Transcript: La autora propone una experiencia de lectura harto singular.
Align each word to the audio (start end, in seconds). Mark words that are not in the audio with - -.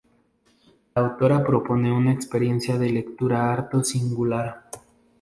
La 0.95 1.01
autora 1.05 1.43
propone 1.43 1.91
una 1.91 2.11
experiencia 2.11 2.79
de 2.79 2.89
lectura 2.89 3.53
harto 3.53 3.83
singular. 3.83 4.63